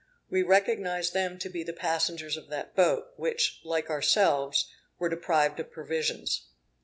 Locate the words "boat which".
2.75-3.61